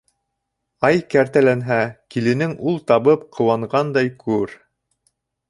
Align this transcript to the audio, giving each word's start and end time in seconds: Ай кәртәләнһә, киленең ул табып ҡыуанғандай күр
Ай 0.87 0.95
кәртәләнһә, 1.13 1.77
киленең 2.15 2.57
ул 2.71 2.81
табып 2.93 3.29
ҡыуанғандай 3.37 4.11
күр 4.27 4.59